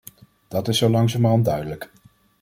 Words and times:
Dat 0.47 0.67
is 0.67 0.77
zo 0.77 0.89
langzamerhand 0.89 1.45
duidelijk. 1.45 1.91